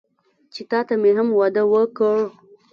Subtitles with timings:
[0.53, 2.17] چې تاته مې هم واده وکړ.